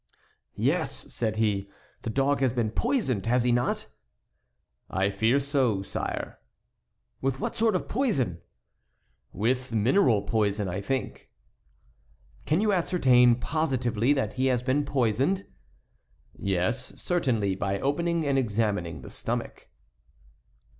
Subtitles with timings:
[0.55, 1.69] "Yes," said he,
[2.01, 3.85] "the dog has been poisoned, has he not?"
[4.89, 6.39] "I fear so, sire."
[7.21, 8.41] "With what sort of poison?"
[9.31, 11.29] "With mineral poison, I think."
[12.47, 15.45] "Can you ascertain positively that he has been poisoned?"
[16.35, 19.67] "Yes, certainly, by opening and examining the stomach."